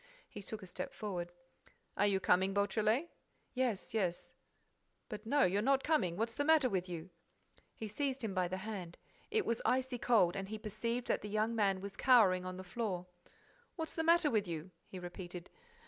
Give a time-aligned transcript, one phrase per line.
[0.27, 1.31] He took a step forward.
[1.95, 3.11] "Are you coming, Beautrelet?"
[3.53, 4.33] "Yes, yes."
[5.09, 7.11] "But no, you're not coming—What's the matter with you?"
[7.75, 8.97] He seized him by the hand.
[9.29, 12.63] It was icy cold and he perceived that the young man was cowering on the
[12.63, 13.05] floor.
[13.75, 15.51] "What's the matter with you?" he repeated.